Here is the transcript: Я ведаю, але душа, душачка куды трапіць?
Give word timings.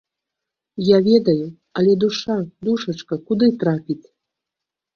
Я 0.83 0.97
ведаю, 1.07 1.45
але 1.81 1.93
душа, 2.05 2.39
душачка 2.71 3.21
куды 3.29 3.53
трапіць? 3.61 4.03